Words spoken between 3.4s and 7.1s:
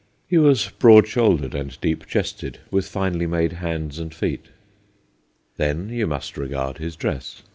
hands and feet. Then you must regard his